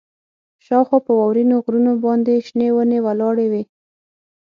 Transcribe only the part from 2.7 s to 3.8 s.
ونې ولاړې وې